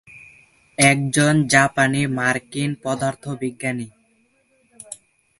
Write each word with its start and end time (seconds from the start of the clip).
একজন 0.77 1.33
জাপানি-মার্কিন 1.53 2.71
পদার্থবিজ্ঞানী। 2.83 3.87